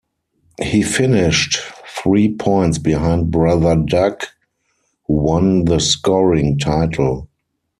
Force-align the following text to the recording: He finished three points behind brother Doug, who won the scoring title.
He 0.59 0.81
finished 0.81 1.59
three 2.01 2.33
points 2.35 2.79
behind 2.79 3.29
brother 3.29 3.75
Doug, 3.75 4.21
who 5.05 5.13
won 5.13 5.65
the 5.65 5.77
scoring 5.77 6.57
title. 6.57 7.27